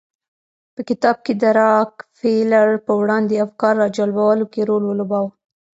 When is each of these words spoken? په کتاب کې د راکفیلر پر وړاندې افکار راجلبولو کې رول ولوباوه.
په 0.73 0.81
کتاب 0.89 1.17
کې 1.25 1.33
د 1.41 1.43
راکفیلر 1.59 2.67
پر 2.85 2.93
وړاندې 3.01 3.43
افکار 3.45 3.73
راجلبولو 3.83 4.45
کې 4.53 4.61
رول 4.69 4.83
ولوباوه. 4.85 5.31